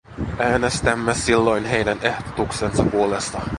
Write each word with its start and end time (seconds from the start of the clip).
Äänestämme 0.39 1.13
silloin 1.15 1.65
heidän 1.65 1.97
ehdotuksensa 2.01 2.83
puolesta. 2.83 3.41